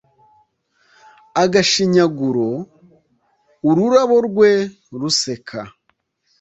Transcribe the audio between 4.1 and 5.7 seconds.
rwe ruseka